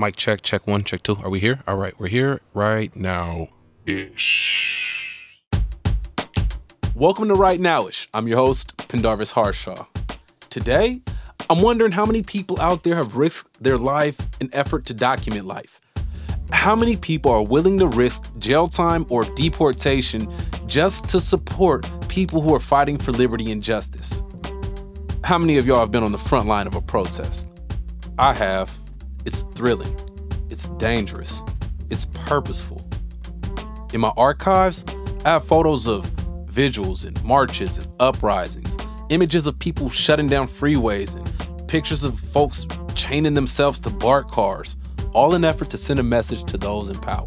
Mic 0.00 0.14
check, 0.14 0.42
check 0.42 0.64
one, 0.64 0.84
check 0.84 1.02
two. 1.02 1.16
Are 1.24 1.28
we 1.28 1.40
here? 1.40 1.64
All 1.66 1.74
right, 1.74 1.92
we're 1.98 2.06
here 2.06 2.40
right 2.54 2.94
now 2.94 3.48
ish. 3.84 5.42
Welcome 6.94 7.26
to 7.26 7.34
Right 7.34 7.60
Nowish. 7.60 8.06
I'm 8.14 8.28
your 8.28 8.36
host, 8.36 8.76
Pendarvis 8.88 9.32
Harshaw. 9.32 9.86
Today, 10.50 11.00
I'm 11.50 11.62
wondering 11.62 11.90
how 11.90 12.06
many 12.06 12.22
people 12.22 12.60
out 12.60 12.84
there 12.84 12.94
have 12.94 13.16
risked 13.16 13.60
their 13.60 13.76
life 13.76 14.16
in 14.40 14.48
effort 14.52 14.86
to 14.86 14.94
document 14.94 15.46
life. 15.46 15.80
How 16.52 16.76
many 16.76 16.96
people 16.96 17.32
are 17.32 17.42
willing 17.42 17.76
to 17.78 17.88
risk 17.88 18.30
jail 18.38 18.68
time 18.68 19.04
or 19.10 19.24
deportation 19.24 20.32
just 20.68 21.08
to 21.08 21.20
support 21.20 21.90
people 22.06 22.40
who 22.40 22.54
are 22.54 22.60
fighting 22.60 22.98
for 22.98 23.10
liberty 23.10 23.50
and 23.50 23.64
justice? 23.64 24.22
How 25.24 25.38
many 25.38 25.58
of 25.58 25.66
y'all 25.66 25.80
have 25.80 25.90
been 25.90 26.04
on 26.04 26.12
the 26.12 26.18
front 26.18 26.46
line 26.46 26.68
of 26.68 26.76
a 26.76 26.80
protest? 26.80 27.48
I 28.16 28.32
have. 28.34 28.78
It's 29.28 29.42
thrilling. 29.54 29.94
It's 30.48 30.70
dangerous. 30.78 31.42
It's 31.90 32.06
purposeful. 32.06 32.88
In 33.92 34.00
my 34.00 34.10
archives, 34.16 34.86
I 35.22 35.32
have 35.32 35.44
photos 35.44 35.86
of 35.86 36.06
vigils 36.46 37.04
and 37.04 37.22
marches 37.22 37.76
and 37.76 37.86
uprisings, 38.00 38.78
images 39.10 39.46
of 39.46 39.58
people 39.58 39.90
shutting 39.90 40.28
down 40.28 40.48
freeways, 40.48 41.14
and 41.14 41.68
pictures 41.68 42.04
of 42.04 42.18
folks 42.18 42.66
chaining 42.94 43.34
themselves 43.34 43.78
to 43.80 43.90
BART 43.90 44.30
cars, 44.30 44.78
all 45.12 45.34
in 45.34 45.44
effort 45.44 45.68
to 45.72 45.76
send 45.76 46.00
a 46.00 46.02
message 46.02 46.44
to 46.44 46.56
those 46.56 46.88
in 46.88 46.98
power. 46.98 47.26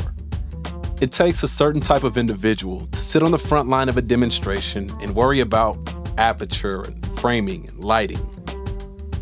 It 1.02 1.12
takes 1.12 1.44
a 1.44 1.48
certain 1.48 1.82
type 1.82 2.04
of 2.04 2.18
individual 2.18 2.80
to 2.80 2.98
sit 2.98 3.22
on 3.22 3.30
the 3.30 3.38
front 3.38 3.70
line 3.70 3.90
of 3.90 3.98
a 3.98 4.02
demonstration 4.02 4.90
and 5.02 5.14
worry 5.14 5.42
about 5.42 5.78
aperture 6.18 6.82
and 6.82 7.06
framing 7.20 7.70
and 7.70 7.84
lighting 7.84 8.28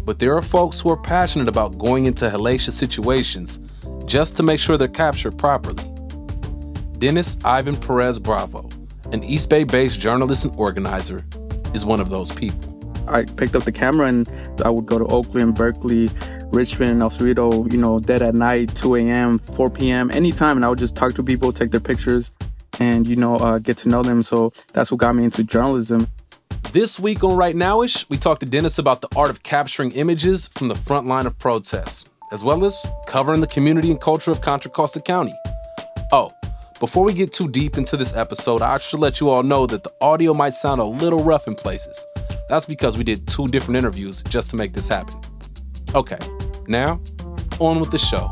but 0.06 0.20
there 0.20 0.36
are 0.36 0.42
folks 0.42 0.80
who 0.80 0.90
are 0.90 0.98
passionate 0.98 1.48
about 1.48 1.78
going 1.78 2.06
into 2.06 2.30
hellacious 2.30 2.74
situations 2.74 3.60
just 4.06 4.36
to 4.38 4.44
make 4.44 4.60
sure 4.60 4.78
they're 4.78 4.88
captured 4.88 5.38
properly. 5.38 5.84
Denis 6.98 7.38
Ivan 7.46 7.76
Perez 7.76 8.20
Bravo, 8.20 8.68
an 9.12 9.24
East 9.24 9.50
Bay 9.50 9.64
based 9.64 10.00
journalist 10.00 10.46
and 10.46 10.56
organizer, 10.58 11.26
is 11.74 11.86
one 11.86 12.00
of 12.00 12.10
those 12.10 12.32
people. 12.32 12.70
I 13.08 13.24
picked 13.24 13.56
up 13.56 13.64
the 13.64 13.72
camera 13.72 14.08
and 14.08 14.30
I 14.64 14.70
would 14.70 14.86
go 14.86 15.00
to 15.00 15.06
Oakland, 15.06 15.56
Berkeley, 15.56 16.10
Richmond, 16.52 17.02
El 17.02 17.10
Cerrito, 17.10 17.72
you 17.72 17.78
know, 17.78 18.00
dead 18.00 18.22
at 18.22 18.36
night, 18.36 18.76
2 18.76 18.96
a.m., 18.96 19.40
4 19.40 19.70
p.m., 19.70 20.12
anytime. 20.12 20.58
And 20.58 20.66
I 20.66 20.70
would 20.70 20.80
just 20.80 20.96
talk 20.96 21.14
to 21.16 21.24
people, 21.24 21.52
take 21.52 21.72
their 21.72 21.80
pictures, 21.80 22.32
and, 22.80 23.08
you 23.08 23.16
know, 23.16 23.38
uh, 23.38 23.60
get 23.60 23.78
to 23.78 23.90
know 23.90 24.04
them. 24.04 24.24
So 24.24 24.52
that's 24.74 24.92
what 24.92 25.00
got 25.00 25.16
me 25.16 25.24
into 25.24 25.44
journalism. 25.44 26.08
This 26.72 27.00
week 27.00 27.24
on 27.24 27.36
Right 27.36 27.56
Nowish, 27.56 28.08
we 28.10 28.18
talked 28.18 28.42
to 28.42 28.46
Denis 28.46 28.78
about 28.78 29.02
the 29.02 29.08
art 29.16 29.32
of 29.32 29.42
capturing 29.42 29.90
images 29.94 30.46
from 30.54 30.68
the 30.68 30.76
front 30.76 31.08
line 31.08 31.26
of 31.26 31.36
protests, 31.40 32.06
as 32.32 32.44
well 32.44 32.64
as 32.64 32.86
covering 33.08 33.42
the 33.42 33.48
community 33.48 33.90
and 33.90 34.00
culture 34.00 34.30
of 34.30 34.42
Contra 34.42 34.70
Costa 34.70 35.02
County. 35.02 35.34
Oh, 36.12 36.30
before 36.80 37.04
we 37.04 37.14
get 37.16 37.34
too 37.34 37.48
deep 37.48 37.80
into 37.80 37.98
this 37.98 38.14
episode, 38.14 38.62
I 38.62 38.78
should 38.78 39.00
let 39.00 39.20
you 39.20 39.30
all 39.30 39.42
know 39.42 39.66
that 39.66 39.84
the 39.84 39.92
audio 40.00 40.32
might 40.36 40.54
sound 40.54 40.80
a 40.80 40.84
little 40.84 41.24
rough 41.24 41.48
in 41.48 41.56
places. 41.56 42.06
That's 42.50 42.68
because 42.68 43.00
we 43.00 43.04
did 43.04 43.28
two 43.28 43.48
different 43.48 43.80
interviews 43.80 44.22
just 44.30 44.52
to 44.52 44.56
make 44.56 44.74
this 44.74 44.88
happen. 44.88 45.20
Okay, 45.96 46.20
now, 46.68 47.02
on 47.60 47.80
with 47.80 47.90
the 47.90 47.98
show. 47.98 48.32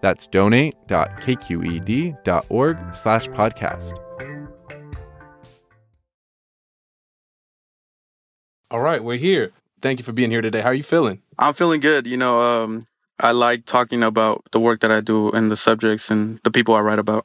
That's 0.00 0.26
donate.kqed.org 0.26 2.94
slash 2.94 3.28
podcast. 3.28 3.98
All 8.70 8.80
right, 8.80 9.02
we're 9.02 9.16
here. 9.16 9.52
Thank 9.80 9.98
you 9.98 10.04
for 10.04 10.12
being 10.12 10.30
here 10.30 10.42
today. 10.42 10.60
How 10.60 10.68
are 10.68 10.74
you 10.74 10.82
feeling? 10.82 11.22
I'm 11.38 11.54
feeling 11.54 11.80
good. 11.80 12.06
You 12.06 12.18
know, 12.18 12.42
um, 12.42 12.86
I 13.18 13.32
like 13.32 13.64
talking 13.64 14.02
about 14.02 14.44
the 14.52 14.60
work 14.60 14.80
that 14.80 14.90
I 14.90 15.00
do 15.00 15.30
and 15.30 15.50
the 15.50 15.56
subjects 15.56 16.10
and 16.10 16.38
the 16.44 16.50
people 16.50 16.74
I 16.74 16.80
write 16.80 16.98
about. 16.98 17.24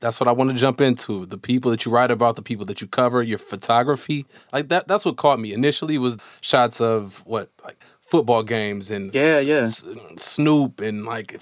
That's 0.00 0.20
what 0.20 0.28
I 0.28 0.32
want 0.32 0.50
to 0.50 0.56
jump 0.56 0.80
into. 0.80 1.26
The 1.26 1.38
people 1.38 1.70
that 1.70 1.84
you 1.84 1.92
write 1.92 2.10
about, 2.10 2.36
the 2.36 2.42
people 2.42 2.64
that 2.66 2.80
you 2.80 2.86
cover, 2.86 3.22
your 3.22 3.38
photography. 3.38 4.26
Like 4.52 4.68
that 4.68 4.88
that's 4.88 5.04
what 5.04 5.16
caught 5.16 5.40
me. 5.40 5.52
Initially 5.52 5.98
was 5.98 6.16
shots 6.40 6.80
of 6.80 7.22
what 7.26 7.50
like 7.64 7.78
football 8.14 8.44
games 8.44 8.92
and 8.92 9.12
yeah, 9.12 9.40
yeah, 9.40 9.56
S- 9.56 9.84
Snoop 10.18 10.80
and 10.80 11.04
like 11.04 11.36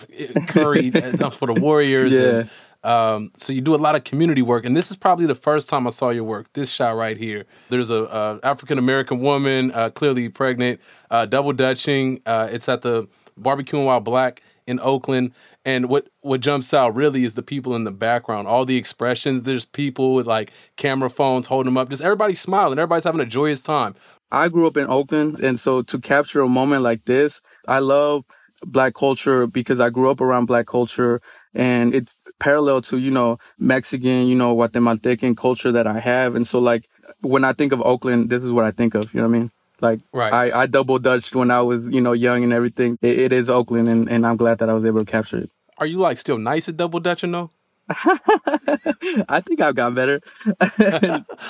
Curry 0.48 0.90
for 1.32 1.46
the 1.46 1.56
Warriors. 1.60 2.14
Yeah. 2.14 2.20
And, 2.22 2.50
um, 2.82 3.30
so 3.36 3.52
you 3.52 3.60
do 3.60 3.74
a 3.74 3.76
lot 3.76 3.94
of 3.94 4.04
community 4.04 4.40
work, 4.40 4.64
and 4.64 4.74
this 4.74 4.90
is 4.90 4.96
probably 4.96 5.26
the 5.26 5.34
first 5.34 5.68
time 5.68 5.86
I 5.86 5.90
saw 5.90 6.08
your 6.08 6.24
work. 6.24 6.50
This 6.54 6.70
shot 6.70 6.96
right 6.96 7.18
here. 7.18 7.44
There's 7.68 7.90
a, 7.90 8.04
a 8.04 8.40
African 8.42 8.78
American 8.78 9.20
woman, 9.20 9.70
uh, 9.72 9.90
clearly 9.90 10.30
pregnant, 10.30 10.80
uh, 11.10 11.26
double 11.26 11.52
dutching. 11.52 12.22
Uh, 12.24 12.48
it's 12.50 12.70
at 12.70 12.80
the 12.80 13.06
barbecuing 13.38 13.84
while 13.84 14.00
black 14.00 14.42
in 14.66 14.80
Oakland. 14.80 15.32
And 15.64 15.88
what 15.88 16.08
what 16.22 16.40
jumps 16.40 16.74
out 16.74 16.96
really 16.96 17.22
is 17.22 17.34
the 17.34 17.42
people 17.42 17.76
in 17.76 17.84
the 17.84 17.92
background, 17.92 18.48
all 18.48 18.64
the 18.64 18.76
expressions. 18.76 19.42
There's 19.42 19.66
people 19.66 20.14
with 20.14 20.26
like 20.26 20.50
camera 20.76 21.08
phones 21.08 21.46
holding 21.46 21.66
them 21.66 21.76
up. 21.76 21.88
Just 21.88 22.02
everybody 22.02 22.34
smiling. 22.34 22.78
Everybody's 22.78 23.04
having 23.04 23.20
a 23.20 23.26
joyous 23.26 23.60
time. 23.60 23.94
I 24.32 24.48
grew 24.48 24.66
up 24.66 24.76
in 24.76 24.88
Oakland, 24.88 25.40
and 25.40 25.60
so 25.60 25.82
to 25.82 26.00
capture 26.00 26.40
a 26.40 26.48
moment 26.48 26.82
like 26.82 27.04
this, 27.04 27.42
I 27.68 27.80
love 27.80 28.24
black 28.64 28.94
culture 28.94 29.46
because 29.46 29.78
I 29.80 29.90
grew 29.90 30.10
up 30.10 30.20
around 30.20 30.46
black 30.46 30.66
culture 30.66 31.20
and 31.54 31.94
it's 31.94 32.16
parallel 32.38 32.82
to, 32.82 32.98
you 32.98 33.10
know, 33.10 33.38
Mexican, 33.58 34.26
you 34.26 34.34
know, 34.34 34.54
Guatemaltecan 34.56 35.36
culture 35.36 35.72
that 35.72 35.86
I 35.86 36.00
have. 36.00 36.34
And 36.34 36.46
so 36.46 36.58
like 36.58 36.88
when 37.20 37.44
I 37.44 37.52
think 37.52 37.72
of 37.72 37.80
Oakland, 37.82 38.30
this 38.30 38.44
is 38.44 38.50
what 38.50 38.64
I 38.64 38.70
think 38.70 38.94
of, 38.94 39.12
you 39.12 39.20
know 39.20 39.28
what 39.28 39.36
I 39.36 39.38
mean? 39.38 39.50
Like 39.80 40.00
Right. 40.12 40.32
I, 40.32 40.62
I 40.62 40.66
double 40.66 40.98
dutched 40.98 41.34
when 41.34 41.50
I 41.50 41.60
was, 41.60 41.90
you 41.90 42.00
know, 42.00 42.12
young 42.12 42.44
and 42.44 42.52
everything. 42.52 42.98
It, 43.02 43.18
it 43.18 43.32
is 43.32 43.50
Oakland 43.50 43.88
and, 43.88 44.08
and 44.08 44.26
I'm 44.26 44.36
glad 44.36 44.58
that 44.58 44.68
I 44.68 44.72
was 44.72 44.84
able 44.84 45.00
to 45.00 45.10
capture 45.10 45.38
it. 45.38 45.50
Are 45.78 45.86
you 45.86 45.98
like 45.98 46.18
still 46.18 46.38
nice 46.38 46.68
at 46.68 46.76
double 46.76 47.00
dutching 47.00 47.32
though? 47.32 47.50
I 47.88 49.42
think 49.44 49.60
I've 49.60 49.74
got 49.74 49.94
better. 49.94 50.20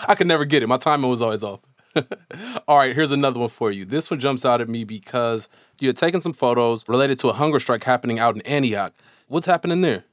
I 0.08 0.14
could 0.16 0.26
never 0.26 0.44
get 0.44 0.62
it. 0.62 0.66
My 0.66 0.78
timing 0.78 1.10
was 1.10 1.22
always 1.22 1.42
off. 1.42 1.60
All 2.68 2.78
right, 2.78 2.94
here's 2.94 3.12
another 3.12 3.40
one 3.40 3.48
for 3.48 3.70
you. 3.70 3.84
This 3.84 4.10
one 4.10 4.20
jumps 4.20 4.44
out 4.44 4.60
at 4.60 4.68
me 4.68 4.84
because 4.84 5.48
you 5.80 5.88
had 5.88 5.96
taken 5.96 6.20
some 6.20 6.32
photos 6.32 6.88
related 6.88 7.18
to 7.20 7.28
a 7.28 7.32
hunger 7.32 7.60
strike 7.60 7.84
happening 7.84 8.18
out 8.18 8.34
in 8.34 8.42
Antioch. 8.42 8.94
What's 9.28 9.46
happening 9.46 9.80
there? 9.82 10.04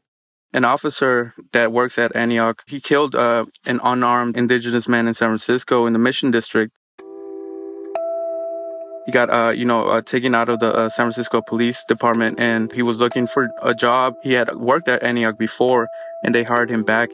An 0.52 0.66
officer 0.66 1.34
that 1.52 1.72
works 1.72 2.00
at 2.00 2.16
Antioch, 2.16 2.64
he 2.68 2.80
killed 2.80 3.16
uh, 3.16 3.46
an 3.66 3.80
unarmed 3.84 4.36
indigenous 4.36 4.88
man 4.88 5.08
in 5.08 5.14
San 5.14 5.30
Francisco 5.30 5.86
in 5.86 5.94
the 5.94 6.00
Mission 6.00 6.32
District. 6.32 6.74
He 9.06 9.12
got, 9.12 9.30
uh, 9.30 9.52
you 9.52 9.66
know, 9.66 9.86
uh, 9.86 10.02
taken 10.02 10.36
out 10.36 10.50
of 10.50 10.60
the 10.60 10.72
uh, 10.72 10.90
San 10.90 11.06
Francisco 11.06 11.42
Police 11.42 11.84
Department, 11.88 12.40
and 12.40 12.72
he 12.72 12.82
was 12.82 12.98
looking 12.98 13.26
for 13.26 13.50
a 13.62 13.74
job. 13.74 14.16
He 14.22 14.34
had 14.34 14.56
worked 14.56 14.88
at 14.88 15.02
Antioch 15.02 15.38
before, 15.38 15.88
and 16.24 16.36
they 16.36 16.44
hired 16.44 16.70
him 16.70 16.84
back. 16.84 17.10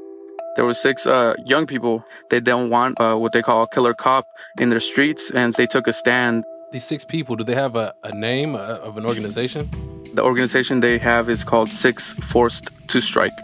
There 0.55 0.63
were 0.63 0.73
six 0.73 1.05
uh, 1.05 1.35
young 1.45 1.67
people. 1.67 2.05
They 2.29 2.39
don't 2.39 2.69
want 2.69 2.99
uh, 2.99 3.15
what 3.15 3.33
they 3.33 3.41
call 3.41 3.63
a 3.63 3.67
killer 3.67 3.93
cop 3.93 4.25
in 4.57 4.69
their 4.69 4.79
streets, 4.79 5.29
and 5.31 5.53
they 5.53 5.67
took 5.67 5.85
a 5.85 5.91
stand. 5.91 6.45
These 6.71 6.85
six 6.85 7.03
people, 7.03 7.35
do 7.35 7.43
they 7.43 7.55
have 7.55 7.75
a, 7.75 7.93
a 8.03 8.15
name 8.15 8.55
uh, 8.55 8.79
of 8.81 8.95
an 8.95 9.05
organization? 9.05 9.69
The 10.13 10.23
organization 10.23 10.79
they 10.79 10.97
have 10.99 11.29
is 11.29 11.43
called 11.43 11.69
Six 11.69 12.13
Forced 12.13 12.69
to 12.87 13.01
Strike. 13.01 13.37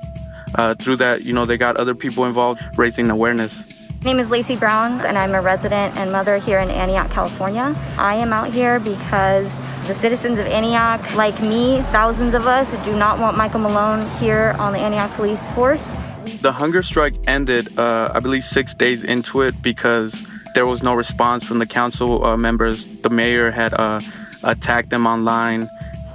Uh, 0.56 0.74
through 0.76 0.96
that, 0.98 1.26
you 1.26 1.34
know, 1.34 1.46
they 1.46 1.58
got 1.58 1.76
other 1.76 1.94
people 1.94 2.24
involved 2.24 2.62
raising 2.78 3.10
awareness. 3.10 3.62
My 4.04 4.14
name 4.14 4.20
is 4.20 4.30
Lacey 4.30 4.56
Brown, 4.56 5.02
and 5.02 5.18
I'm 5.18 5.34
a 5.34 5.42
resident 5.42 5.96
and 5.98 6.14
mother 6.14 6.38
here 6.38 6.60
in 6.60 6.70
Antioch, 6.70 7.12
California. 7.12 7.76
I 7.98 8.16
am 8.16 8.32
out 8.32 8.54
here 8.54 8.80
because 8.80 9.54
the 9.86 9.94
citizens 9.94 10.40
of 10.40 10.46
Antioch, 10.46 11.14
like 11.16 11.40
me, 11.42 11.82
thousands 11.92 12.36
of 12.36 12.48
us, 12.48 12.74
do 12.86 12.96
not 12.96 13.20
want 13.20 13.36
Michael 13.36 13.60
Mellone 13.60 14.08
here 14.18 14.56
on 14.58 14.72
the 14.72 14.80
Antioch 14.80 15.12
Police 15.12 15.52
Force. 15.52 15.94
The 16.42 16.52
hunger 16.52 16.84
strike 16.84 17.16
ended, 17.28 17.78
uh, 17.78 18.12
I 18.14 18.20
believe, 18.20 18.44
six 18.44 18.76
days 18.76 19.04
into 19.04 19.42
it 19.42 19.62
because 19.62 20.26
there 20.54 20.66
was 20.66 20.84
no 20.84 20.94
response 20.94 21.44
from 21.44 21.60
the 21.60 21.66
council 21.66 22.24
uh, 22.24 22.38
members. 22.38 22.86
The 23.02 23.10
mayor 23.10 23.52
had 23.52 23.74
uh, 23.74 24.02
attacked 24.44 24.90
them 24.90 25.08
online. 25.08 25.70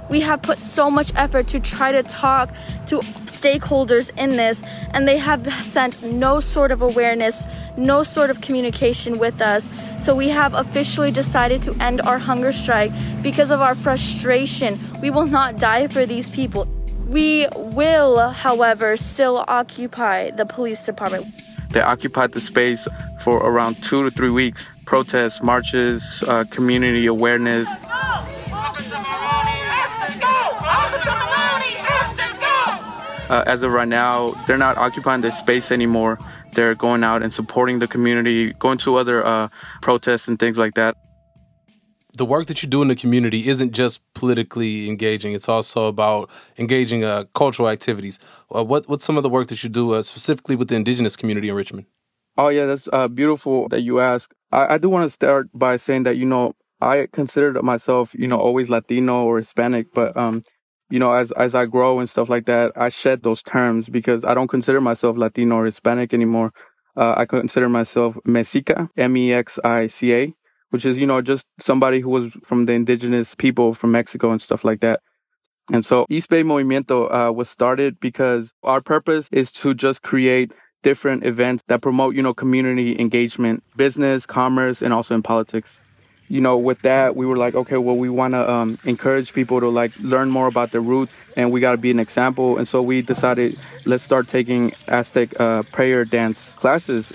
We 0.09 0.21
have 0.21 0.41
put 0.41 0.61
so 0.61 0.89
much 0.89 1.11
effort 1.15 1.49
to 1.49 1.59
try 1.59 1.91
to 1.91 2.01
talk 2.01 2.49
to 2.85 2.99
stakeholders 3.25 4.09
in 4.17 4.31
this, 4.31 4.63
and 4.91 5.05
they 5.05 5.17
have 5.17 5.45
sent 5.63 6.01
no 6.01 6.39
sort 6.39 6.71
of 6.71 6.81
awareness, 6.81 7.45
no 7.75 8.03
sort 8.03 8.29
of 8.29 8.39
communication 8.39 9.19
with 9.19 9.41
us. 9.41 9.69
So 9.99 10.15
we 10.15 10.29
have 10.29 10.53
officially 10.53 11.11
decided 11.11 11.61
to 11.63 11.73
end 11.81 11.99
our 11.99 12.19
hunger 12.19 12.53
strike 12.53 12.93
because 13.21 13.51
of 13.51 13.59
our 13.59 13.75
frustration. 13.75 14.79
We 15.01 15.09
will 15.09 15.27
not 15.27 15.59
die 15.59 15.87
for 15.87 16.05
these 16.05 16.29
people. 16.29 16.69
We 17.07 17.47
will, 17.55 18.29
however, 18.29 18.97
still 18.97 19.45
occupy 19.47 20.31
the 20.31 20.45
police 20.45 20.83
department. 20.83 21.27
They 21.71 21.81
occupied 21.81 22.33
the 22.33 22.41
space 22.41 22.87
for 23.19 23.37
around 23.37 23.81
two 23.83 24.03
to 24.03 24.11
three 24.11 24.29
weeks. 24.29 24.69
Protests, 24.85 25.41
marches, 25.41 26.23
uh, 26.27 26.45
community 26.49 27.05
awareness. 27.05 27.69
Uh, 33.29 33.43
as 33.45 33.61
of 33.61 33.71
right 33.71 33.87
now, 33.87 34.29
they're 34.47 34.57
not 34.57 34.77
occupying 34.77 35.21
the 35.21 35.31
space 35.31 35.71
anymore. 35.71 36.17
They're 36.53 36.75
going 36.75 37.03
out 37.03 37.23
and 37.23 37.33
supporting 37.33 37.79
the 37.79 37.87
community, 37.87 38.53
going 38.53 38.77
to 38.79 38.95
other 38.95 39.25
uh, 39.25 39.49
protests 39.81 40.27
and 40.29 40.39
things 40.39 40.57
like 40.57 40.75
that. 40.75 40.95
The 42.17 42.25
work 42.25 42.47
that 42.47 42.63
you 42.63 42.67
do 42.67 42.81
in 42.81 42.87
the 42.87 42.95
community 42.95 43.47
isn't 43.47 43.73
just 43.73 44.01
politically 44.15 44.89
engaging; 44.89 45.33
it's 45.33 45.47
also 45.47 45.85
about 45.85 46.31
engaging 46.57 47.03
uh, 47.03 47.25
cultural 47.35 47.69
activities. 47.69 48.17
Uh, 48.53 48.63
what 48.63 48.89
what's 48.89 49.05
some 49.05 49.17
of 49.17 49.23
the 49.23 49.29
work 49.29 49.49
that 49.49 49.61
you 49.63 49.69
do 49.69 49.93
uh, 49.93 50.01
specifically 50.01 50.55
with 50.55 50.67
the 50.69 50.75
indigenous 50.75 51.15
community 51.15 51.47
in 51.49 51.55
Richmond? 51.55 51.85
Oh 52.35 52.49
yeah, 52.49 52.65
that's 52.65 52.89
uh, 52.91 53.07
beautiful 53.07 53.69
that 53.69 53.81
you 53.81 53.99
ask. 53.99 54.33
I, 54.51 54.73
I 54.73 54.77
do 54.79 54.89
want 54.89 55.03
to 55.05 55.11
start 55.11 55.49
by 55.53 55.77
saying 55.77 56.03
that 56.03 56.17
you 56.17 56.25
know 56.25 56.55
I 56.81 57.07
considered 57.11 57.61
myself 57.61 58.15
you 58.15 58.27
know 58.27 58.39
always 58.39 58.67
Latino 58.67 59.25
or 59.25 59.37
Hispanic, 59.37 59.93
but 59.93 60.17
um, 60.17 60.43
you 60.89 60.97
know 60.97 61.13
as 61.13 61.31
as 61.33 61.53
I 61.53 61.65
grow 61.65 61.99
and 61.99 62.09
stuff 62.09 62.29
like 62.29 62.47
that, 62.47 62.71
I 62.75 62.89
shed 62.89 63.21
those 63.21 63.43
terms 63.43 63.89
because 63.89 64.25
I 64.25 64.33
don't 64.33 64.47
consider 64.47 64.81
myself 64.81 65.17
Latino 65.17 65.57
or 65.57 65.65
Hispanic 65.65 66.15
anymore. 66.15 66.51
Uh, 66.95 67.13
I 67.15 67.25
consider 67.25 67.69
myself 67.69 68.17
Mexica, 68.25 68.89
M 68.97 69.15
E 69.17 69.33
X 69.33 69.59
I 69.63 69.85
C 69.85 70.13
A, 70.15 70.33
which 70.69 70.85
is 70.85 70.97
you 70.97 71.05
know 71.05 71.21
just 71.21 71.45
somebody 71.59 71.99
who 71.99 72.09
was 72.09 72.31
from 72.43 72.65
the 72.65 72.73
indigenous 72.73 73.35
people 73.35 73.73
from 73.73 73.91
Mexico 73.91 74.31
and 74.31 74.41
stuff 74.41 74.63
like 74.63 74.81
that. 74.81 75.01
And 75.71 75.85
so 75.85 76.05
East 76.09 76.29
Bay 76.29 76.43
Movimiento 76.43 77.11
uh, 77.13 77.31
was 77.33 77.49
started 77.49 77.99
because 77.99 78.53
our 78.63 78.79
purpose 78.81 79.27
is 79.31 79.51
to 79.53 79.73
just 79.73 80.01
create 80.01 80.53
different 80.83 81.25
events 81.25 81.63
that 81.67 81.81
promote, 81.81 82.15
you 82.15 82.21
know, 82.21 82.33
community 82.33 82.97
engagement, 82.99 83.63
business, 83.75 84.25
commerce, 84.25 84.81
and 84.81 84.93
also 84.93 85.15
in 85.15 85.23
politics. 85.23 85.79
You 86.29 86.41
know, 86.41 86.57
with 86.57 86.81
that, 86.81 87.15
we 87.15 87.25
were 87.25 87.37
like, 87.37 87.55
okay, 87.55 87.77
well, 87.77 87.95
we 87.95 88.09
want 88.09 88.33
to 88.33 88.49
um, 88.49 88.77
encourage 88.83 89.33
people 89.33 89.59
to 89.59 89.69
like 89.69 89.97
learn 89.99 90.29
more 90.29 90.47
about 90.47 90.71
their 90.71 90.81
roots, 90.81 91.15
and 91.35 91.51
we 91.51 91.59
got 91.59 91.71
to 91.71 91.77
be 91.77 91.91
an 91.91 91.99
example. 91.99 92.57
And 92.57 92.67
so 92.67 92.81
we 92.81 93.01
decided, 93.01 93.57
let's 93.85 94.03
start 94.03 94.27
taking 94.27 94.73
Aztec 94.87 95.39
uh, 95.39 95.63
prayer 95.63 96.05
dance 96.05 96.51
classes. 96.53 97.13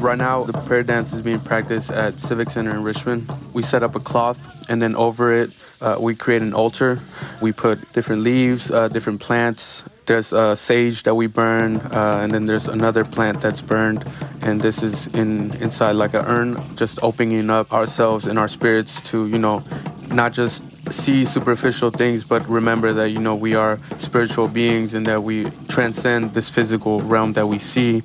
Right 0.00 0.16
now, 0.16 0.44
the 0.44 0.52
prayer 0.52 0.84
dance 0.84 1.12
is 1.12 1.22
being 1.22 1.40
practiced 1.40 1.90
at 1.90 2.20
Civic 2.20 2.50
Center 2.50 2.70
in 2.70 2.84
Richmond. 2.84 3.32
We 3.52 3.64
set 3.64 3.82
up 3.82 3.96
a 3.96 4.00
cloth, 4.00 4.48
and 4.70 4.80
then 4.80 4.94
over 4.94 5.32
it, 5.32 5.50
uh, 5.80 5.96
we 5.98 6.14
create 6.14 6.40
an 6.40 6.54
altar. 6.54 7.00
We 7.42 7.50
put 7.50 7.92
different 7.94 8.22
leaves, 8.22 8.70
uh, 8.70 8.86
different 8.88 9.20
plants. 9.20 9.84
There's 10.06 10.32
uh, 10.32 10.54
sage 10.54 11.02
that 11.02 11.16
we 11.16 11.26
burn, 11.26 11.78
uh, 11.78 12.20
and 12.22 12.30
then 12.30 12.46
there's 12.46 12.68
another 12.68 13.04
plant 13.04 13.40
that's 13.40 13.60
burned. 13.60 14.08
And 14.40 14.60
this 14.60 14.84
is 14.84 15.08
in 15.08 15.52
inside 15.54 15.96
like 15.96 16.14
an 16.14 16.24
urn, 16.26 16.76
just 16.76 17.00
opening 17.02 17.50
up 17.50 17.72
ourselves 17.72 18.28
and 18.28 18.38
our 18.38 18.48
spirits 18.48 19.00
to, 19.10 19.26
you 19.26 19.38
know, 19.38 19.64
not 20.06 20.32
just 20.32 20.62
see 20.92 21.24
superficial 21.24 21.90
things, 21.90 22.22
but 22.22 22.48
remember 22.48 22.92
that, 22.92 23.10
you 23.10 23.18
know, 23.18 23.34
we 23.34 23.56
are 23.56 23.80
spiritual 23.96 24.46
beings 24.46 24.94
and 24.94 25.06
that 25.06 25.24
we 25.24 25.50
transcend 25.66 26.34
this 26.34 26.48
physical 26.48 27.02
realm 27.02 27.32
that 27.32 27.48
we 27.48 27.58
see 27.58 28.04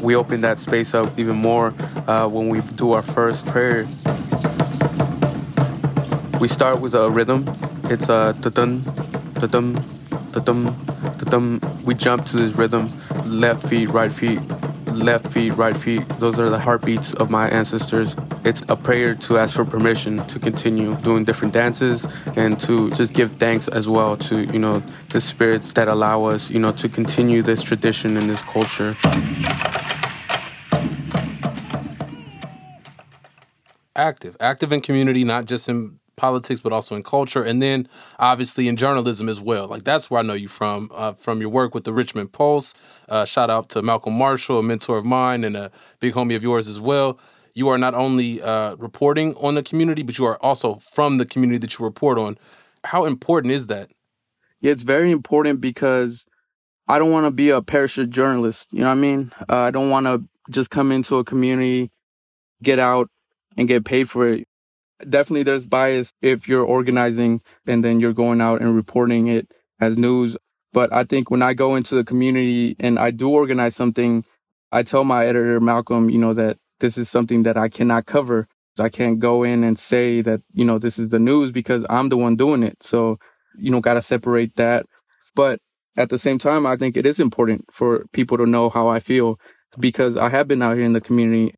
we 0.00 0.14
open 0.14 0.40
that 0.42 0.58
space 0.58 0.94
up 0.94 1.18
even 1.18 1.36
more 1.36 1.74
uh, 2.06 2.26
when 2.28 2.48
we 2.48 2.60
do 2.60 2.92
our 2.92 3.02
first 3.02 3.46
prayer. 3.46 3.86
We 6.40 6.48
start 6.48 6.80
with 6.80 6.94
a 6.94 7.10
rhythm. 7.10 7.48
It's 7.84 8.08
a 8.08 8.36
ta-dun, 8.40 8.84
ta-dum, 9.34 9.74
ta-dum, 10.32 10.86
ta-dum. 11.18 11.82
We 11.84 11.94
jump 11.94 12.26
to 12.26 12.36
this 12.36 12.52
rhythm. 12.52 12.92
Left 13.24 13.66
feet, 13.66 13.90
right 13.90 14.12
feet, 14.12 14.40
left 14.86 15.28
feet, 15.28 15.50
right 15.56 15.76
feet. 15.76 16.06
Those 16.20 16.38
are 16.38 16.50
the 16.50 16.58
heartbeats 16.58 17.14
of 17.14 17.30
my 17.30 17.48
ancestors. 17.48 18.16
It's 18.44 18.62
a 18.68 18.76
prayer 18.76 19.14
to 19.14 19.38
ask 19.38 19.56
for 19.56 19.64
permission 19.64 20.24
to 20.26 20.38
continue 20.38 20.94
doing 20.96 21.24
different 21.24 21.52
dances 21.52 22.06
and 22.36 22.60
to 22.60 22.90
just 22.92 23.12
give 23.12 23.32
thanks 23.38 23.66
as 23.68 23.88
well 23.88 24.16
to, 24.18 24.44
you 24.52 24.58
know, 24.58 24.82
the 25.08 25.20
spirits 25.20 25.72
that 25.72 25.88
allow 25.88 26.24
us, 26.24 26.50
you 26.50 26.60
know, 26.60 26.70
to 26.72 26.88
continue 26.88 27.42
this 27.42 27.62
tradition 27.62 28.16
and 28.16 28.30
this 28.30 28.42
culture. 28.42 28.94
Active, 33.96 34.36
active 34.40 34.72
in 34.72 34.82
community, 34.82 35.24
not 35.24 35.46
just 35.46 35.68
in 35.68 35.98
politics, 36.16 36.60
but 36.60 36.72
also 36.72 36.94
in 36.94 37.02
culture, 37.02 37.42
and 37.42 37.62
then 37.62 37.88
obviously 38.18 38.68
in 38.68 38.76
journalism 38.76 39.28
as 39.28 39.40
well. 39.40 39.66
Like 39.66 39.84
that's 39.84 40.10
where 40.10 40.20
I 40.20 40.22
know 40.22 40.34
you 40.34 40.48
from, 40.48 40.90
uh, 40.94 41.14
from 41.14 41.40
your 41.40 41.50
work 41.50 41.74
with 41.74 41.84
the 41.84 41.92
Richmond 41.92 42.32
Pulse. 42.32 42.74
Uh, 43.08 43.24
shout 43.24 43.50
out 43.50 43.68
to 43.70 43.82
Malcolm 43.82 44.14
Marshall, 44.14 44.58
a 44.58 44.62
mentor 44.62 44.98
of 44.98 45.04
mine 45.04 45.44
and 45.44 45.56
a 45.56 45.70
big 46.00 46.14
homie 46.14 46.36
of 46.36 46.42
yours 46.42 46.68
as 46.68 46.80
well. 46.80 47.18
You 47.54 47.68
are 47.68 47.78
not 47.78 47.94
only 47.94 48.42
uh, 48.42 48.76
reporting 48.76 49.34
on 49.36 49.54
the 49.54 49.62
community, 49.62 50.02
but 50.02 50.18
you 50.18 50.26
are 50.26 50.36
also 50.42 50.76
from 50.76 51.16
the 51.16 51.24
community 51.24 51.58
that 51.58 51.78
you 51.78 51.84
report 51.84 52.18
on. 52.18 52.36
How 52.84 53.06
important 53.06 53.52
is 53.52 53.66
that? 53.68 53.90
Yeah, 54.60 54.72
it's 54.72 54.82
very 54.82 55.10
important 55.10 55.60
because 55.60 56.26
I 56.88 56.98
don't 56.98 57.10
want 57.10 57.26
to 57.26 57.30
be 57.30 57.50
a 57.50 57.62
parachute 57.62 58.10
journalist. 58.10 58.68
You 58.72 58.80
know 58.80 58.86
what 58.86 58.92
I 58.92 58.94
mean? 58.96 59.32
Uh, 59.48 59.56
I 59.56 59.70
don't 59.70 59.90
want 59.90 60.06
to 60.06 60.24
just 60.50 60.70
come 60.70 60.92
into 60.92 61.16
a 61.16 61.24
community, 61.24 61.90
get 62.62 62.78
out, 62.78 63.08
and 63.56 63.68
get 63.68 63.84
paid 63.84 64.10
for 64.10 64.26
it. 64.26 64.46
Definitely, 65.08 65.42
there's 65.42 65.66
bias 65.66 66.12
if 66.22 66.48
you're 66.48 66.64
organizing 66.64 67.42
and 67.66 67.84
then 67.84 68.00
you're 68.00 68.12
going 68.12 68.40
out 68.40 68.60
and 68.60 68.74
reporting 68.74 69.28
it 69.28 69.50
as 69.80 69.98
news. 69.98 70.36
But 70.72 70.92
I 70.92 71.04
think 71.04 71.30
when 71.30 71.42
I 71.42 71.54
go 71.54 71.76
into 71.76 71.94
the 71.94 72.04
community 72.04 72.76
and 72.78 72.98
I 72.98 73.10
do 73.10 73.30
organize 73.30 73.76
something, 73.76 74.24
I 74.72 74.82
tell 74.82 75.04
my 75.04 75.26
editor, 75.26 75.60
Malcolm, 75.60 76.10
you 76.10 76.18
know, 76.18 76.34
that 76.34 76.56
this 76.80 76.98
is 76.98 77.08
something 77.08 77.42
that 77.44 77.56
I 77.56 77.68
cannot 77.68 78.06
cover. 78.06 78.46
I 78.78 78.88
can't 78.88 79.18
go 79.18 79.42
in 79.42 79.64
and 79.64 79.78
say 79.78 80.20
that, 80.22 80.40
you 80.52 80.64
know, 80.64 80.78
this 80.78 80.98
is 80.98 81.10
the 81.10 81.18
news 81.18 81.50
because 81.50 81.86
I'm 81.88 82.08
the 82.10 82.16
one 82.16 82.36
doing 82.36 82.62
it. 82.62 82.82
So, 82.82 83.18
you 83.58 83.70
know, 83.70 83.80
got 83.80 83.94
to 83.94 84.02
separate 84.02 84.56
that. 84.56 84.84
But 85.34 85.60
at 85.96 86.10
the 86.10 86.18
same 86.18 86.38
time, 86.38 86.66
I 86.66 86.76
think 86.76 86.96
it 86.96 87.06
is 87.06 87.18
important 87.18 87.64
for 87.72 88.04
people 88.12 88.36
to 88.36 88.46
know 88.46 88.68
how 88.68 88.88
I 88.88 89.00
feel 89.00 89.38
because 89.78 90.16
I 90.16 90.28
have 90.28 90.48
been 90.48 90.62
out 90.62 90.76
here 90.76 90.84
in 90.84 90.92
the 90.92 91.00
community 91.00 91.54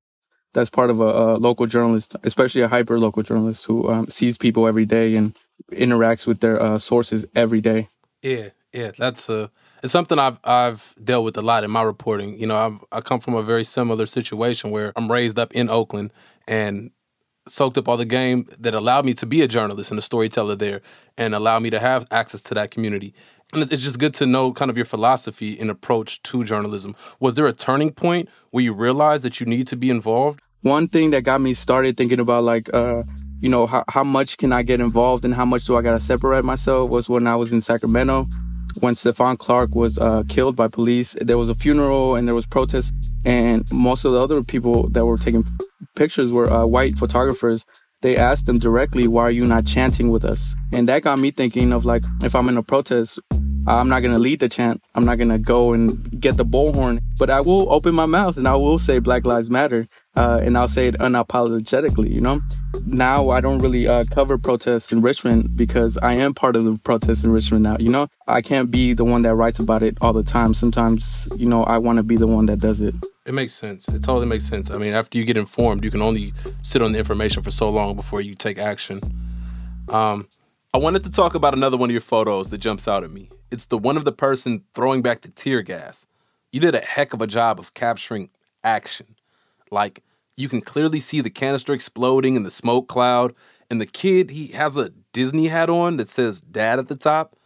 that's 0.59 0.71
part 0.71 0.91
of 0.91 1.01
a, 1.01 1.05
a 1.05 1.37
local 1.37 1.67
journalist, 1.67 2.17
especially 2.25 2.63
a 2.63 2.69
hyper 2.69 2.99
local 2.99 3.23
journalist 3.23 3.65
who 3.67 3.89
um, 3.89 4.09
sees 4.09 4.37
people 4.37 4.67
every 4.67 4.85
day 4.85 5.15
and 5.15 5.39
interacts 5.71 6.27
with 6.27 6.41
their 6.41 6.61
uh, 6.61 6.79
sources 6.79 7.25
every 7.37 7.61
day. 7.61 7.89
Yeah, 8.23 8.49
yeah, 8.73 8.91
that's 8.99 9.29
a 9.29 9.51
it's 9.83 9.93
something 9.93 10.19
I've 10.19 10.39
I've 10.43 10.95
dealt 11.03 11.25
with 11.25 11.37
a 11.37 11.43
lot 11.43 11.63
in 11.63 11.71
my 11.71 11.83
reporting. 11.83 12.37
You 12.39 12.49
know, 12.49 12.57
I've, 12.57 12.85
I 12.91 13.01
come 13.01 13.21
from 13.21 13.35
a 13.35 13.43
very 13.43 13.63
similar 13.63 14.07
situation 14.07 14.73
where 14.73 14.93
I'm 14.97 15.11
raised 15.11 15.39
up 15.39 15.53
in 15.53 15.71
Oakland 15.71 16.13
and 16.49 16.91
soaked 17.47 17.79
up 17.79 17.89
all 17.89 17.97
the 17.97 18.05
game 18.05 18.49
that 18.59 18.75
allowed 18.75 19.07
me 19.07 19.15
to 19.15 19.27
be 19.27 19.41
a 19.43 19.49
journalist 19.49 19.91
and 19.91 19.99
a 19.99 20.03
storyteller 20.03 20.57
there, 20.57 20.81
and 21.17 21.35
allowed 21.35 21.63
me 21.63 21.71
to 21.71 21.79
have 21.79 22.07
access 22.11 22.41
to 22.43 22.55
that 22.55 22.73
community. 22.73 23.15
And 23.53 23.63
it's 23.73 23.83
just 23.83 23.99
good 23.99 24.13
to 24.15 24.27
know 24.27 24.53
kind 24.53 24.71
of 24.71 24.77
your 24.77 24.85
philosophy 24.85 25.59
and 25.59 25.71
approach 25.71 26.23
to 26.25 26.45
journalism. 26.45 26.97
Was 27.21 27.35
there 27.35 27.47
a 27.47 27.53
turning 27.53 27.93
point 27.93 28.29
where 28.51 28.65
you 28.65 28.75
realized 28.75 29.25
that 29.25 29.41
you 29.41 29.47
need 29.47 29.69
to 29.69 29.77
be 29.77 29.89
involved? 29.89 30.41
One 30.63 30.89
thing 30.89 31.11
that 31.11 31.23
got 31.23 31.41
me 31.41 31.55
started 31.55 31.97
thinking 31.97 32.21
about 32.21 32.45
like, 32.45 32.73
uh, 32.75 33.03
you 33.41 33.49
know, 33.49 33.67
how, 33.67 33.85
how 33.89 34.05
much 34.05 34.39
can 34.39 34.53
I 34.53 34.63
get 34.63 34.81
involved 34.81 35.25
and 35.25 35.35
how 35.35 35.45
much 35.45 35.65
do 35.67 35.77
I 35.77 35.83
got 35.83 35.93
to 35.93 36.01
separate 36.01 36.45
myself 36.45 36.91
was 36.91 37.09
when 37.09 37.27
I 37.27 37.37
was 37.37 37.53
in 37.53 37.61
Sacramento 37.61 38.27
when 38.81 38.95
Stephon 38.95 39.39
Clark 39.39 39.75
was 39.75 39.99
uh, 39.99 40.23
killed 40.29 40.57
by 40.57 40.69
police. 40.69 41.17
There 41.21 41.39
was 41.39 41.49
a 41.49 41.55
funeral 41.55 42.17
and 42.17 42.27
there 42.27 42.35
was 42.35 42.47
protests, 42.47 42.93
and 43.25 43.71
most 43.73 44.05
of 44.05 44.13
the 44.13 44.21
other 44.21 44.43
people 44.43 44.89
that 44.91 45.05
were 45.05 45.17
taking 45.17 45.45
pictures 45.97 46.33
were 46.33 46.51
uh, 46.51 46.67
white 46.67 46.97
photographers. 46.97 47.65
They 48.01 48.17
asked 48.17 48.47
them 48.47 48.59
directly, 48.59 49.09
"Why 49.09 49.23
are 49.23 49.31
you 49.31 49.47
not 49.47 49.67
chanting 49.67 50.11
with 50.11 50.25
us?" 50.25 50.55
And 50.73 50.89
that 50.89 51.03
got 51.03 51.19
me 51.19 51.31
thinking 51.31 51.73
of 51.73 51.85
like, 51.85 52.05
if 52.23 52.35
I'm 52.35 52.49
in 52.49 52.57
a 52.57 52.63
protest, 52.63 53.19
I'm 53.67 53.89
not 53.89 54.01
gonna 54.01 54.19
lead 54.19 54.41
the 54.41 54.49
chant. 54.49 54.81
I'm 54.95 55.05
not 55.05 55.19
gonna 55.19 55.39
go 55.39 55.73
and 55.73 56.21
get 56.21 56.37
the 56.37 56.45
bullhorn, 56.45 57.01
but 57.19 57.31
I 57.31 57.41
will 57.41 57.73
open 57.73 57.95
my 57.95 58.07
mouth 58.07 58.37
and 58.37 58.47
I 58.47 58.55
will 58.55 58.79
say 58.79 58.99
Black 59.01 59.27
Lives 59.27 59.51
Matter, 59.51 59.89
uh, 60.19 60.41
and 60.43 60.59
I'll 60.59 60.67
say 60.67 60.89
it 60.89 60.97
unapologetically. 60.97 62.11
You 62.11 62.21
know, 62.21 62.41
now 62.85 63.31
I 63.31 63.41
don't 63.41 63.61
really 63.61 63.87
uh, 63.87 64.03
cover 64.11 64.37
protests 64.37 64.91
in 64.91 65.01
Richmond 65.01 65.57
because 65.57 65.97
I 65.99 66.15
am 66.15 66.35
part 66.35 66.57
of 66.57 66.65
the 66.65 66.77
protests 66.83 67.23
in 67.23 67.31
Richmond 67.31 67.63
now. 67.63 67.77
You 67.79 67.91
know, 67.91 68.09
I 68.27 68.43
can't 68.43 68.69
be 68.69 68.95
the 68.95 69.05
one 69.05 69.23
that 69.23 69.37
writes 69.37 69.61
about 69.61 69.85
it 69.85 69.97
all 70.01 70.13
the 70.13 70.25
time. 70.25 70.55
Sometimes, 70.55 71.29
you 71.37 71.49
know, 71.49 71.63
I 71.65 71.79
want 71.79 71.99
to 71.99 72.03
be 72.03 72.17
the 72.17 72.27
one 72.27 72.47
that 72.47 72.59
does 72.59 72.81
it. 72.81 72.97
It 73.27 73.35
makes 73.35 73.53
sense. 73.53 73.87
It 73.89 74.03
totally 74.03 74.27
makes 74.27 74.45
sense. 74.45 74.71
I 74.71 74.79
mean, 74.79 74.93
after 74.93 75.19
you 75.19 75.25
get 75.25 75.37
informed, 75.37 75.85
you 75.85 75.91
can 75.91 76.03
only 76.03 76.33
sit 76.63 76.83
on 76.83 76.93
the 76.93 76.99
information 76.99 77.43
for 77.45 77.53
so 77.53 77.71
long 77.71 77.95
before 77.95 78.21
you 78.21 78.35
take 78.35 78.59
action. 78.59 79.01
Um, 79.89 80.27
I 80.75 80.79
wanted 80.79 81.05
to 81.05 81.11
talk 81.11 81.35
about 81.35 81.55
another 81.55 81.77
one 81.77 81.91
of 81.91 81.93
your 81.93 82.01
photos 82.01 82.51
that 82.51 82.59
jumps 82.59 82.89
out 82.89 83.05
at 83.05 83.11
me. 83.11 83.31
It's 83.53 83.67
the 83.67 83.79
one 83.79 83.97
of 83.97 84.05
the 84.05 84.13
person 84.13 84.65
throwing 84.75 85.01
back 85.01 85.23
the 85.23 85.29
tear 85.29 85.63
gas. 85.63 86.07
You 86.51 86.61
did 86.61 86.75
a 86.75 86.81
heck 86.81 87.15
of 87.15 87.23
a 87.23 87.27
job 87.27 87.61
of 87.61 87.73
capturing 87.75 88.31
action. 88.65 89.15
Like, 89.71 90.03
you 90.39 90.49
can 90.49 90.61
clearly 90.61 91.01
see 91.01 91.21
the 91.21 91.31
canister 91.31 91.73
exploding 91.73 92.37
in 92.37 92.45
the 92.45 92.51
smoke 92.51 92.89
cloud, 92.89 93.35
and 93.69 93.81
the 93.81 93.87
kid, 93.87 94.31
he 94.31 94.49
has 94.49 94.77
a 94.77 94.93
Disney 95.13 95.49
hat 95.49 95.69
on 95.69 95.97
that 95.97 96.09
says 96.09 96.41
dad 96.41 96.79
at 96.79 96.89
the 96.89 96.97
top. 96.97 97.37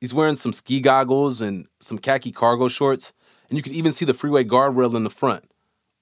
He's 0.00 0.12
wearing 0.12 0.36
some 0.36 0.52
ski 0.52 0.80
goggles 0.80 1.40
and 1.40 1.66
some 1.80 1.98
khaki 1.98 2.32
cargo 2.32 2.68
shorts, 2.68 3.12
and 3.48 3.56
you 3.56 3.62
can 3.62 3.74
even 3.74 3.92
see 3.92 4.04
the 4.04 4.12
freeway 4.14 4.44
guardrail 4.44 4.94
in 4.94 5.04
the 5.04 5.10
front. 5.10 5.44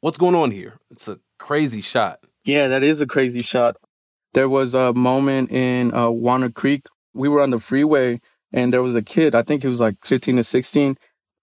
What's 0.01 0.19
going 0.19 0.35
on 0.35 0.51
here? 0.51 0.79
It's 0.91 1.09
a 1.09 1.21
crazy 1.39 1.83
shot. 1.83 2.21
Yeah, 2.45 2.69
that 2.69 2.83
is 2.83 3.01
a 3.01 3.07
crazy 3.07 3.43
shot. 3.43 3.77
There 4.33 4.49
was 4.49 4.75
a 4.75 4.95
moment 4.95 5.51
in 5.53 5.93
uh, 5.93 6.11
Walnut 6.11 6.55
Creek. 6.55 6.87
We 7.13 7.29
were 7.29 7.43
on 7.43 7.51
the 7.51 7.59
freeway 7.59 8.21
and 8.53 8.73
there 8.73 8.83
was 8.83 8.95
a 8.95 9.03
kid, 9.03 9.35
I 9.35 9.43
think 9.43 9.63
he 9.63 9.69
was 9.69 9.81
like 9.81 9.97
15 10.03 10.37
to 10.37 10.45
16. 10.45 10.97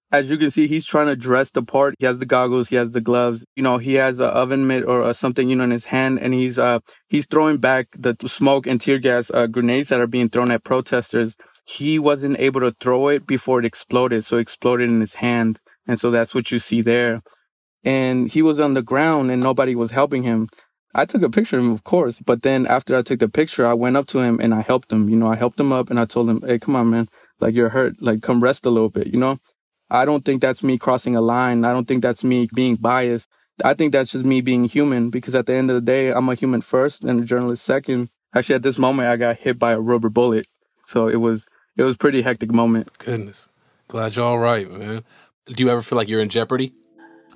As 0.09 0.29
you 0.29 0.37
can 0.37 0.51
see, 0.51 0.67
he's 0.67 0.85
trying 0.85 1.07
to 1.07 1.17
dress 1.17 1.51
the 1.51 1.61
part. 1.61 1.95
He 1.99 2.05
has 2.05 2.19
the 2.19 2.25
goggles, 2.25 2.69
he 2.69 2.77
has 2.77 2.91
the 2.91 3.01
gloves. 3.01 3.45
You 3.57 3.63
know, 3.63 3.77
he 3.77 3.95
has 3.95 4.21
an 4.21 4.29
oven 4.29 4.65
mitt 4.65 4.85
or 4.85 5.01
uh, 5.01 5.11
something, 5.11 5.49
you 5.49 5.55
know, 5.57 5.65
in 5.65 5.71
his 5.71 5.85
hand, 5.85 6.19
and 6.19 6.33
he's 6.33 6.57
uh 6.57 6.79
he's 7.09 7.25
throwing 7.25 7.57
back 7.57 7.87
the 7.91 8.15
smoke 8.25 8.67
and 8.67 8.79
tear 8.79 8.99
gas 8.99 9.29
uh, 9.33 9.47
grenades 9.47 9.89
that 9.89 9.99
are 9.99 10.07
being 10.07 10.29
thrown 10.29 10.49
at 10.49 10.63
protesters. 10.63 11.35
He 11.65 11.99
wasn't 11.99 12.39
able 12.39 12.61
to 12.61 12.71
throw 12.71 13.09
it 13.09 13.27
before 13.27 13.59
it 13.59 13.65
exploded, 13.65 14.23
so 14.23 14.37
it 14.37 14.41
exploded 14.41 14.89
in 14.89 15.01
his 15.01 15.15
hand, 15.15 15.59
and 15.85 15.99
so 15.99 16.09
that's 16.09 16.33
what 16.33 16.51
you 16.51 16.59
see 16.59 16.81
there. 16.81 17.21
And 17.83 18.29
he 18.29 18.41
was 18.41 18.61
on 18.61 18.75
the 18.75 18.81
ground, 18.81 19.29
and 19.29 19.41
nobody 19.43 19.75
was 19.75 19.91
helping 19.91 20.23
him. 20.23 20.47
I 20.95 21.03
took 21.03 21.21
a 21.21 21.29
picture 21.29 21.59
of 21.59 21.65
him, 21.65 21.71
of 21.71 21.83
course, 21.83 22.21
but 22.21 22.43
then 22.43 22.65
after 22.65 22.95
I 22.95 23.01
took 23.01 23.19
the 23.19 23.27
picture, 23.27 23.67
I 23.67 23.73
went 23.73 23.97
up 23.97 24.07
to 24.07 24.19
him 24.19 24.39
and 24.39 24.53
I 24.53 24.61
helped 24.61 24.91
him. 24.91 25.09
You 25.09 25.17
know, 25.17 25.27
I 25.27 25.35
helped 25.35 25.59
him 25.59 25.71
up 25.71 25.89
and 25.89 25.99
I 25.99 26.05
told 26.05 26.29
him, 26.29 26.41
Hey, 26.41 26.57
come 26.57 26.75
on, 26.75 26.89
man. 26.89 27.07
Like 27.39 27.53
you're 27.53 27.69
hurt. 27.69 28.01
Like 28.01 28.21
come 28.21 28.41
rest 28.41 28.65
a 28.65 28.71
little 28.71 28.89
bit, 28.89 29.07
you 29.07 29.19
know? 29.19 29.37
I 29.89 30.05
don't 30.05 30.23
think 30.23 30.41
that's 30.41 30.63
me 30.63 30.77
crossing 30.77 31.15
a 31.15 31.21
line. 31.21 31.63
I 31.65 31.71
don't 31.71 31.87
think 31.87 32.01
that's 32.01 32.23
me 32.23 32.47
being 32.53 32.75
biased. 32.75 33.29
I 33.63 33.73
think 33.73 33.91
that's 33.91 34.11
just 34.11 34.25
me 34.25 34.41
being 34.41 34.65
human 34.65 35.09
because 35.09 35.33
at 35.33 35.45
the 35.45 35.53
end 35.53 35.71
of 35.71 35.75
the 35.75 35.81
day, 35.81 36.11
I'm 36.11 36.29
a 36.29 36.35
human 36.35 36.61
first 36.61 37.03
and 37.03 37.21
a 37.21 37.25
journalist 37.25 37.63
second. 37.63 38.09
Actually, 38.35 38.55
at 38.55 38.63
this 38.63 38.77
moment, 38.77 39.09
I 39.09 39.15
got 39.15 39.37
hit 39.37 39.57
by 39.57 39.71
a 39.71 39.79
rubber 39.79 40.09
bullet. 40.09 40.47
So 40.83 41.07
it 41.07 41.15
was, 41.15 41.47
it 41.75 41.83
was 41.83 41.97
pretty 41.97 42.21
hectic 42.21 42.51
moment. 42.51 42.97
Goodness. 42.99 43.49
Glad 43.87 44.15
you're 44.15 44.25
all 44.25 44.37
right, 44.37 44.69
man. 44.69 45.03
Do 45.47 45.63
you 45.63 45.69
ever 45.69 45.81
feel 45.81 45.97
like 45.97 46.09
you're 46.09 46.19
in 46.19 46.29
jeopardy? 46.29 46.73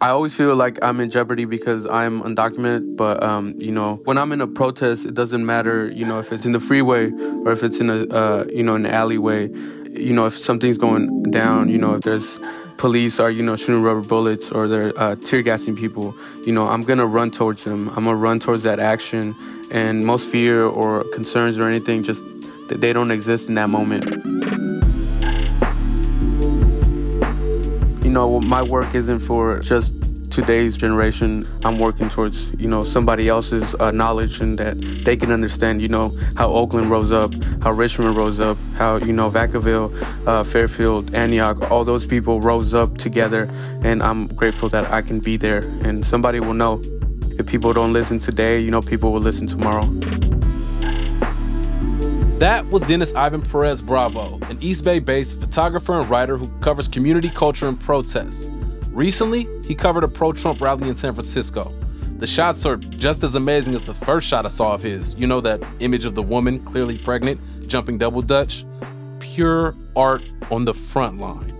I 0.02 0.10
always 0.10 0.36
feel 0.36 0.56
like 0.56 0.80
I'm 0.82 1.00
in 1.00 1.12
jeopardy 1.12 1.46
because 1.46 1.86
I'm 1.86 2.24
undocumented. 2.24 2.98
But 2.98 3.22
um, 3.22 3.54
you 3.60 3.72
know, 3.72 4.02
when 4.06 4.18
I'm 4.18 4.32
in 4.32 4.42
a 4.42 4.48
protest, 4.48 5.06
it 5.06 5.14
doesn't 5.14 5.46
matter. 5.46 5.92
You 5.92 6.06
know, 6.06 6.18
if 6.18 6.34
it's 6.34 6.44
in 6.44 6.54
the 6.54 6.60
freeway 6.60 7.12
or 7.12 7.52
if 7.52 7.62
it's 7.64 7.80
in 7.80 7.92
a 7.92 8.08
uh, 8.08 8.46
you 8.52 8.64
know 8.64 8.74
an 8.76 8.88
alleyway. 8.88 9.50
You 9.94 10.14
know, 10.14 10.26
if 10.26 10.38
something's 10.38 10.78
going 10.78 11.24
down. 11.24 11.70
You 11.70 11.78
know, 11.78 11.96
if 11.96 12.02
there's 12.02 12.40
police 12.78 13.20
are 13.20 13.30
you 13.30 13.44
know 13.44 13.56
shooting 13.56 13.84
rubber 13.84 14.02
bullets 14.02 14.52
or 14.52 14.68
they're 14.68 14.94
uh, 14.98 15.16
tear 15.16 15.42
gassing 15.42 15.76
people. 15.76 16.16
You 16.46 16.54
know, 16.54 16.68
I'm 16.68 16.82
gonna 16.82 17.06
run 17.06 17.32
towards 17.32 17.64
them. 17.64 17.90
I'm 17.90 18.04
gonna 18.06 18.16
run 18.16 18.40
towards 18.40 18.64
that 18.64 18.80
action. 18.80 19.36
And 19.72 20.06
most 20.06 20.28
fear 20.28 20.66
or 20.66 21.04
concerns 21.14 21.58
or 21.60 21.66
anything 21.66 22.04
just 22.04 22.26
they 22.68 22.94
don't 22.94 23.12
exist 23.12 23.50
in 23.50 23.56
that 23.56 23.70
moment. 23.70 24.06
you 28.12 28.16
know, 28.16 28.42
my 28.42 28.62
work 28.62 28.94
isn't 28.94 29.20
for 29.20 29.60
just 29.60 29.96
today's 30.32 30.78
generation. 30.78 31.48
I'm 31.64 31.78
working 31.78 32.10
towards, 32.10 32.52
you 32.54 32.68
know, 32.68 32.84
somebody 32.84 33.28
else's 33.28 33.76
uh, 33.76 33.92
knowledge 33.92 34.42
and 34.42 34.58
that 34.58 34.80
they 35.04 35.18
can 35.18 35.32
understand, 35.32 35.82
you 35.82 35.90
know, 35.90 36.18
how 36.36 36.48
Oakland 36.50 36.90
rose 36.90 37.12
up, 37.12 37.34
how 37.62 37.72
Richmond 37.72 38.16
rose 38.16 38.40
up, 38.40 38.58
how, 38.76 38.96
you 38.96 39.14
know, 39.14 39.30
Vacaville, 39.30 39.92
uh, 40.28 40.44
Fairfield, 40.44 41.14
Antioch, 41.14 41.70
all 41.70 41.84
those 41.84 42.06
people 42.06 42.42
rose 42.42 42.74
up 42.74 42.98
together. 42.98 43.50
And 43.84 44.02
I'm 44.02 44.28
grateful 44.28 44.70
that 44.70 44.90
I 44.92 45.02
can 45.02 45.20
be 45.20 45.38
there 45.38 45.60
and 45.84 46.06
somebody 46.06 46.40
will 46.40 46.54
know. 46.54 46.82
If 47.38 47.48
people 47.48 47.74
don't 47.74 47.94
listen 47.94 48.18
today, 48.18 48.60
you 48.60 48.72
know, 48.72 48.82
people 48.82 49.12
will 49.12 49.22
listen 49.22 49.48
tomorrow. 49.48 49.88
That 52.40 52.68
was 52.72 52.82
Denis 52.84 53.14
Ivan 53.14 53.42
Perez 53.42 53.82
Bravo, 53.84 54.40
an 54.50 54.58
East 54.62 54.84
Bay 54.84 54.98
based 54.98 55.40
photographer 55.40 56.00
and 56.00 56.10
writer 56.10 56.38
who 56.38 56.48
covers 56.60 56.88
community 56.88 57.30
culture 57.30 57.68
and 57.68 57.80
protests. 57.80 58.50
Recently, 58.92 59.48
he 59.66 59.74
covered 59.74 60.04
a 60.04 60.08
pro 60.08 60.34
Trump 60.34 60.60
rally 60.60 60.90
in 60.90 60.96
San 60.96 61.14
Francisco. 61.14 61.72
The 62.18 62.28
shots 62.28 62.66
are 62.66 62.76
just 62.76 63.24
as 63.24 63.36
amazing 63.36 63.74
as 63.74 63.84
the 63.84 63.94
first 63.94 64.28
shot 64.28 64.46
I 64.46 64.50
saw 64.50 64.74
of 64.74 64.84
his. 64.84 65.16
You 65.16 65.28
know 65.28 65.42
that 65.42 65.64
image 65.80 66.06
of 66.06 66.14
the 66.14 66.22
woman 66.22 66.60
clearly 66.60 66.98
pregnant, 66.98 67.40
jumping 67.68 67.98
double 67.98 68.22
dutch? 68.22 68.66
Pure 69.20 69.76
art 69.96 70.22
on 70.52 70.66
the 70.66 70.74
front 70.74 71.20
line. 71.20 71.58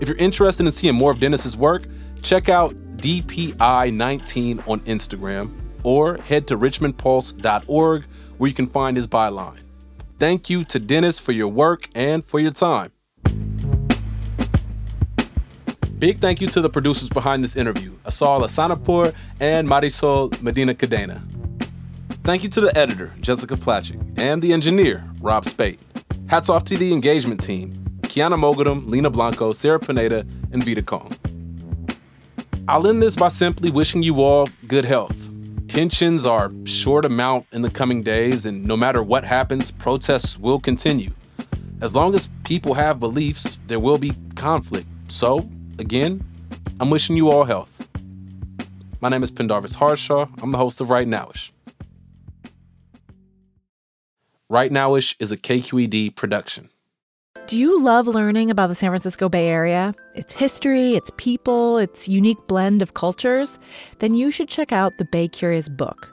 If 0.00 0.08
you're 0.08 0.18
interested 0.18 0.66
in 0.66 0.72
seeing 0.72 0.94
more 0.94 1.10
of 1.10 1.20
Denis's 1.20 1.56
work, 1.56 1.84
check 2.22 2.48
out 2.48 2.74
DPI19 2.98 4.68
on 4.68 4.80
Instagram 4.80 5.58
or 5.82 6.18
head 6.18 6.46
to 6.48 6.58
richmondpulse.org 6.58 8.04
where 8.36 8.48
you 8.48 8.54
can 8.54 8.68
find 8.68 8.96
his 8.96 9.06
byline. 9.06 9.60
Thank 10.18 10.50
you 10.50 10.64
to 10.64 10.78
Denis 10.78 11.18
for 11.18 11.32
your 11.32 11.48
work 11.48 11.88
and 11.94 12.24
for 12.24 12.38
your 12.38 12.50
time. 12.50 12.92
Big 15.98 16.18
thank 16.18 16.40
you 16.40 16.46
to 16.46 16.60
the 16.60 16.70
producers 16.70 17.08
behind 17.08 17.42
this 17.42 17.56
interview, 17.56 17.90
Asal 18.06 18.42
Ehsanipour 18.42 19.12
and 19.40 19.68
Marisol 19.68 20.40
Medina 20.40 20.72
Cadena. 20.72 21.20
Thank 22.22 22.44
you 22.44 22.48
to 22.50 22.60
the 22.60 22.76
editor, 22.78 23.12
Jessica 23.18 23.56
Placzek, 23.56 24.16
and 24.16 24.40
the 24.40 24.52
engineer, 24.52 25.04
Rob 25.20 25.44
Speight. 25.44 25.82
Hats 26.28 26.48
off 26.48 26.62
to 26.64 26.76
the 26.76 26.92
engagement 26.92 27.40
team, 27.40 27.72
Kiana 28.02 28.36
Mogadam, 28.36 28.88
Lena 28.88 29.10
Blanco, 29.10 29.50
Sarah 29.50 29.80
Pineda, 29.80 30.24
and 30.52 30.62
Vita 30.62 30.82
Kong. 30.82 31.10
I'll 32.68 32.86
end 32.86 33.02
this 33.02 33.16
by 33.16 33.26
simply 33.26 33.72
wishing 33.72 34.04
you 34.04 34.22
all 34.22 34.48
good 34.68 34.84
health. 34.84 35.16
Tensions 35.66 36.24
are 36.24 36.52
sure 36.62 37.00
to 37.00 37.08
mount 37.08 37.44
in 37.50 37.62
the 37.62 37.70
coming 37.70 38.02
days, 38.02 38.46
and 38.46 38.64
no 38.64 38.76
matter 38.76 39.02
what 39.02 39.24
happens, 39.24 39.72
protests 39.72 40.38
will 40.38 40.60
continue. 40.60 41.10
As 41.80 41.96
long 41.96 42.14
as 42.14 42.28
people 42.44 42.74
have 42.74 43.00
beliefs, 43.00 43.58
there 43.66 43.80
will 43.80 43.98
be 43.98 44.12
conflict. 44.36 44.88
So, 45.08 45.48
again, 45.78 46.20
I'm 46.80 46.90
wishing 46.90 47.16
you 47.16 47.30
all 47.30 47.44
health. 47.44 47.70
My 49.00 49.08
name 49.08 49.22
is 49.22 49.30
Pendarvis 49.30 49.74
Harshaw. 49.74 50.26
I'm 50.42 50.50
the 50.50 50.58
host 50.58 50.80
of 50.80 50.90
Right 50.90 51.06
Nowish. 51.06 51.50
Right 54.50 54.72
Nowish 54.72 55.14
is 55.20 55.30
a 55.30 55.36
KQED 55.36 56.16
production. 56.16 56.70
Do 57.46 57.56
you 57.56 57.82
love 57.82 58.06
learning 58.06 58.50
about 58.50 58.68
the 58.68 58.74
San 58.74 58.90
Francisco 58.90 59.28
Bay 59.28 59.48
Area? 59.48 59.94
Its 60.14 60.32
history, 60.32 60.96
its 60.96 61.10
people, 61.16 61.78
its 61.78 62.08
unique 62.08 62.46
blend 62.46 62.82
of 62.82 62.94
cultures? 62.94 63.58
Then 64.00 64.14
you 64.14 64.30
should 64.30 64.48
check 64.48 64.72
out 64.72 64.92
the 64.98 65.06
Bay 65.06 65.28
Curious 65.28 65.68
book. 65.68 66.12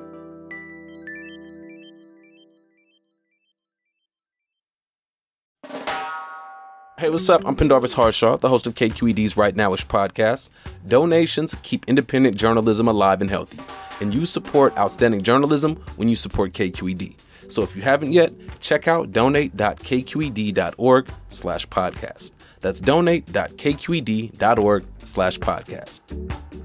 Hey, 7.01 7.09
what's 7.09 7.29
up? 7.29 7.43
I'm 7.47 7.55
Pendarvis 7.55 7.93
Harshaw, 7.93 8.37
the 8.37 8.47
host 8.47 8.67
of 8.67 8.75
KQED's 8.75 9.35
Right 9.35 9.55
Nowish 9.55 9.87
podcast. 9.87 10.51
Donations 10.87 11.55
keep 11.63 11.89
independent 11.89 12.37
journalism 12.37 12.87
alive 12.87 13.21
and 13.21 13.29
healthy, 13.31 13.57
and 13.99 14.13
you 14.13 14.27
support 14.27 14.77
outstanding 14.77 15.23
journalism 15.23 15.77
when 15.95 16.09
you 16.09 16.15
support 16.15 16.53
KQED. 16.53 17.15
So 17.51 17.63
if 17.63 17.75
you 17.75 17.81
haven't 17.81 18.11
yet, 18.11 18.31
check 18.59 18.87
out 18.87 19.11
donate.kqed.org 19.11 21.09
slash 21.29 21.67
podcast. 21.69 22.33
That's 22.59 22.79
donate.kqed.org 22.79 24.85
slash 24.99 25.39
podcast. 25.39 26.60